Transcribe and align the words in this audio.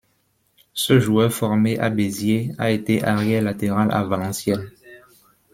Ce 0.73 0.99
joueur 0.99 1.31
formé 1.31 1.77
à 1.77 1.91
Béziers 1.91 2.53
a 2.57 2.71
été 2.71 3.03
arrière 3.03 3.43
latéral 3.43 3.91
à 3.91 4.03
Valenciennes. 4.03 4.71